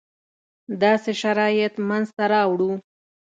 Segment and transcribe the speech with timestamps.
[0.81, 2.71] داسې شرایط منځته راوړو.